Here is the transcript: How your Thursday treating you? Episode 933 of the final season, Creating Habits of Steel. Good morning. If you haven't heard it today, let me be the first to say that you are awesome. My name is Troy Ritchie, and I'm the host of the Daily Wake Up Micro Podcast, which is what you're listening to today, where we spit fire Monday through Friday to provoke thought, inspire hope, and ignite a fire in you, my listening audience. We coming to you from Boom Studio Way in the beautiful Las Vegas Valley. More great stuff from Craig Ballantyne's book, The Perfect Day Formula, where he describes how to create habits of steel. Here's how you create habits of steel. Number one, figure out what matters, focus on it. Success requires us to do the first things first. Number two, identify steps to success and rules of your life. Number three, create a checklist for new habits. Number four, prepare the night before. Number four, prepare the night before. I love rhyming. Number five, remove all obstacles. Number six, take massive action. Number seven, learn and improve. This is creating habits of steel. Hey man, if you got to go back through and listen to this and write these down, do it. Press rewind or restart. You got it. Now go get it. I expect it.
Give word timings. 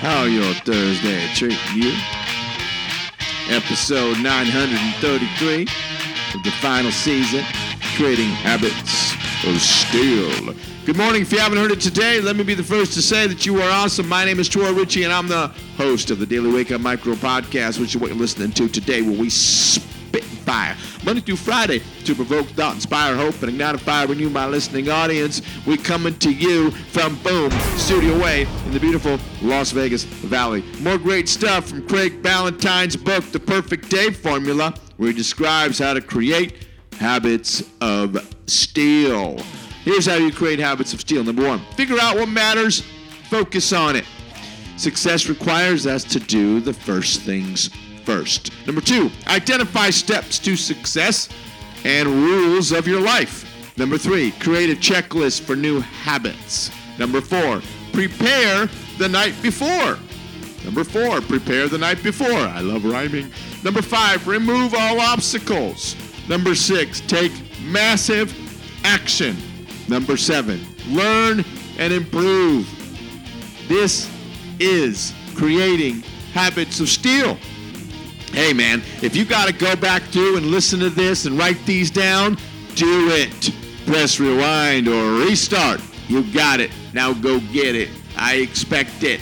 How 0.00 0.24
your 0.24 0.54
Thursday 0.54 1.26
treating 1.34 1.58
you? 1.74 1.92
Episode 3.48 4.18
933 4.20 5.62
of 6.34 6.42
the 6.44 6.52
final 6.60 6.92
season, 6.92 7.44
Creating 7.96 8.28
Habits 8.28 9.12
of 9.44 9.60
Steel. 9.60 10.54
Good 10.86 10.96
morning. 10.96 11.22
If 11.22 11.32
you 11.32 11.40
haven't 11.40 11.58
heard 11.58 11.72
it 11.72 11.80
today, 11.80 12.20
let 12.20 12.36
me 12.36 12.44
be 12.44 12.54
the 12.54 12.62
first 12.62 12.92
to 12.94 13.02
say 13.02 13.26
that 13.26 13.44
you 13.44 13.60
are 13.60 13.70
awesome. 13.70 14.08
My 14.08 14.24
name 14.24 14.38
is 14.38 14.48
Troy 14.48 14.72
Ritchie, 14.72 15.02
and 15.02 15.12
I'm 15.12 15.26
the 15.26 15.48
host 15.76 16.12
of 16.12 16.20
the 16.20 16.26
Daily 16.26 16.52
Wake 16.52 16.70
Up 16.70 16.80
Micro 16.80 17.14
Podcast, 17.14 17.80
which 17.80 17.96
is 17.96 18.00
what 18.00 18.10
you're 18.10 18.18
listening 18.18 18.52
to 18.52 18.68
today, 18.68 19.02
where 19.02 19.18
we 19.18 19.28
spit 19.28 20.22
fire 20.22 20.76
Monday 21.08 21.22
through 21.22 21.36
Friday 21.36 21.80
to 22.04 22.14
provoke 22.14 22.46
thought, 22.48 22.74
inspire 22.74 23.16
hope, 23.16 23.40
and 23.40 23.48
ignite 23.48 23.74
a 23.74 23.78
fire 23.78 24.12
in 24.12 24.18
you, 24.18 24.28
my 24.28 24.46
listening 24.46 24.90
audience. 24.90 25.40
We 25.66 25.78
coming 25.78 26.18
to 26.18 26.30
you 26.30 26.70
from 26.70 27.14
Boom 27.22 27.50
Studio 27.78 28.22
Way 28.22 28.42
in 28.42 28.72
the 28.72 28.78
beautiful 28.78 29.18
Las 29.40 29.70
Vegas 29.70 30.04
Valley. 30.04 30.62
More 30.82 30.98
great 30.98 31.26
stuff 31.26 31.70
from 31.70 31.88
Craig 31.88 32.22
Ballantyne's 32.22 32.94
book, 32.94 33.24
The 33.24 33.40
Perfect 33.40 33.88
Day 33.88 34.12
Formula, 34.12 34.74
where 34.98 35.08
he 35.08 35.14
describes 35.14 35.78
how 35.78 35.94
to 35.94 36.02
create 36.02 36.66
habits 36.98 37.62
of 37.80 38.28
steel. 38.46 39.38
Here's 39.84 40.04
how 40.04 40.16
you 40.16 40.30
create 40.30 40.58
habits 40.58 40.92
of 40.92 41.00
steel. 41.00 41.24
Number 41.24 41.48
one, 41.48 41.60
figure 41.74 41.96
out 41.98 42.16
what 42.16 42.28
matters, 42.28 42.82
focus 43.30 43.72
on 43.72 43.96
it. 43.96 44.04
Success 44.76 45.26
requires 45.26 45.86
us 45.86 46.04
to 46.04 46.20
do 46.20 46.60
the 46.60 46.74
first 46.74 47.22
things 47.22 47.70
first. 48.08 48.50
Number 48.66 48.80
two, 48.80 49.10
identify 49.26 49.90
steps 49.90 50.38
to 50.38 50.56
success 50.56 51.28
and 51.84 52.08
rules 52.08 52.72
of 52.72 52.88
your 52.88 53.02
life. 53.02 53.44
Number 53.76 53.98
three, 53.98 54.30
create 54.40 54.70
a 54.70 54.80
checklist 54.80 55.42
for 55.42 55.54
new 55.54 55.80
habits. 55.80 56.70
Number 56.98 57.20
four, 57.20 57.60
prepare 57.92 58.66
the 58.96 59.10
night 59.10 59.34
before. 59.42 59.98
Number 60.64 60.84
four, 60.84 61.20
prepare 61.20 61.68
the 61.68 61.76
night 61.76 62.02
before. 62.02 62.32
I 62.32 62.60
love 62.60 62.86
rhyming. 62.86 63.30
Number 63.62 63.82
five, 63.82 64.26
remove 64.26 64.74
all 64.74 65.00
obstacles. 65.00 65.94
Number 66.30 66.54
six, 66.54 67.00
take 67.02 67.32
massive 67.60 68.34
action. 68.84 69.36
Number 69.86 70.16
seven, 70.16 70.60
learn 70.88 71.44
and 71.78 71.92
improve. 71.92 72.66
This 73.68 74.10
is 74.58 75.12
creating 75.34 76.04
habits 76.32 76.80
of 76.80 76.88
steel. 76.88 77.36
Hey 78.32 78.52
man, 78.52 78.82
if 79.02 79.16
you 79.16 79.24
got 79.24 79.48
to 79.48 79.54
go 79.54 79.74
back 79.74 80.02
through 80.02 80.36
and 80.36 80.46
listen 80.46 80.80
to 80.80 80.90
this 80.90 81.24
and 81.24 81.38
write 81.38 81.64
these 81.64 81.90
down, 81.90 82.36
do 82.74 83.08
it. 83.10 83.52
Press 83.86 84.20
rewind 84.20 84.86
or 84.86 85.12
restart. 85.24 85.80
You 86.08 86.22
got 86.32 86.60
it. 86.60 86.70
Now 86.92 87.12
go 87.12 87.40
get 87.40 87.74
it. 87.74 87.88
I 88.16 88.36
expect 88.36 89.02
it. 89.02 89.20